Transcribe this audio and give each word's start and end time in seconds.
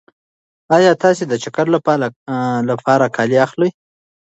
ایا 0.75 0.91
تاسې 1.03 1.23
د 1.27 1.33
چکر 1.43 1.65
لپاره 3.03 3.13
کالي 3.15 3.37
اخلئ؟ 3.45 3.69